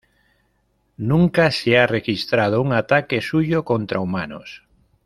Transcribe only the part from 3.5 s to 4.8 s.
contra humanos.